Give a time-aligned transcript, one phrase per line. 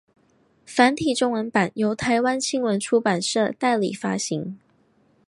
[0.65, 4.57] 繁体中文版本由台湾青文出版社代理发行。